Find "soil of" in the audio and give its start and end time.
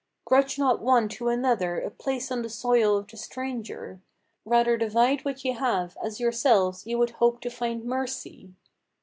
2.49-3.07